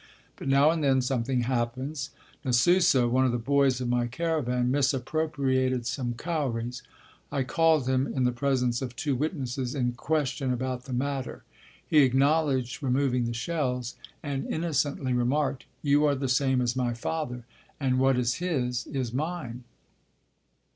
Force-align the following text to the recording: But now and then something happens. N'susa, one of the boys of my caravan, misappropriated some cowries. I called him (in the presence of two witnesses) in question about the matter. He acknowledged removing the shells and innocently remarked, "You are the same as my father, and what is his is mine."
But 0.35 0.47
now 0.47 0.71
and 0.71 0.83
then 0.83 0.99
something 1.01 1.41
happens. 1.41 2.09
N'susa, 2.43 3.07
one 3.07 3.23
of 3.23 3.31
the 3.31 3.37
boys 3.37 3.79
of 3.79 3.87
my 3.87 4.07
caravan, 4.07 4.71
misappropriated 4.71 5.85
some 5.85 6.15
cowries. 6.15 6.81
I 7.31 7.43
called 7.43 7.87
him 7.87 8.07
(in 8.11 8.23
the 8.23 8.31
presence 8.31 8.81
of 8.81 8.95
two 8.95 9.15
witnesses) 9.15 9.75
in 9.75 9.91
question 9.91 10.51
about 10.51 10.85
the 10.85 10.91
matter. 10.93 11.43
He 11.87 11.99
acknowledged 11.99 12.81
removing 12.81 13.25
the 13.25 13.33
shells 13.33 13.93
and 14.23 14.47
innocently 14.47 15.13
remarked, 15.13 15.65
"You 15.83 16.03
are 16.07 16.15
the 16.15 16.27
same 16.29 16.61
as 16.61 16.75
my 16.75 16.95
father, 16.95 17.45
and 17.79 17.99
what 17.99 18.17
is 18.17 18.37
his 18.41 18.87
is 18.87 19.13
mine." 19.13 19.65